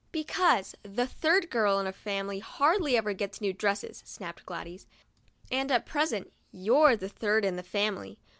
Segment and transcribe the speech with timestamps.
[0.11, 4.87] "Because the third girl in a family hardly ever gets new dresses," snapped Gladys;
[5.51, 8.17] "and at present you're the third in the family.